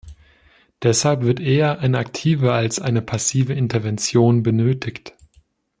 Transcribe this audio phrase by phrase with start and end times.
[0.81, 5.13] Deshalb wird eher eine aktive als eine passive Intervention benötigt.